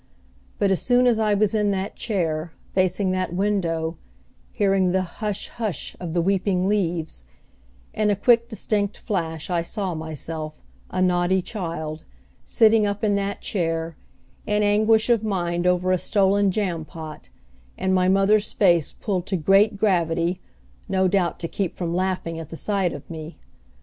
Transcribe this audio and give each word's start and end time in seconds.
But 0.57 0.71
as 0.71 0.81
soon 0.81 1.05
as 1.05 1.19
I 1.19 1.35
was 1.35 1.53
in 1.53 1.69
that 1.69 1.95
chair, 1.95 2.53
facing 2.73 3.11
that 3.11 3.35
window, 3.35 3.97
hearing 4.55 4.93
the 4.93 5.03
"Hush, 5.03 5.49
hush," 5.49 5.95
of 5.99 6.15
the 6.15 6.23
weeping 6.23 6.67
leaves, 6.67 7.23
in 7.93 8.09
a 8.09 8.15
quick 8.15 8.49
distinct 8.49 8.97
flash 8.97 9.51
I 9.51 9.61
saw 9.61 9.93
myself, 9.93 10.59
a 10.89 11.03
naughty 11.03 11.43
child, 11.43 12.03
sitting 12.43 12.87
up 12.87 13.03
in 13.03 13.13
that 13.17 13.41
chair, 13.41 13.95
in 14.47 14.63
anguish 14.63 15.07
of 15.07 15.23
mind 15.23 15.67
over 15.67 15.91
a 15.91 15.99
stolen 15.99 16.49
jam 16.49 16.83
pot, 16.83 17.29
and 17.77 17.93
my 17.93 18.09
mother's 18.09 18.51
face 18.53 18.93
pulled 18.93 19.27
to 19.27 19.37
great 19.37 19.77
gravity, 19.77 20.41
no 20.89 21.07
doubt 21.07 21.37
to 21.41 21.47
keep 21.47 21.75
from 21.75 21.93
laughing 21.93 22.39
at 22.39 22.49
the 22.49 22.57
sight 22.57 22.91
of 22.91 23.07
me. 23.11 23.37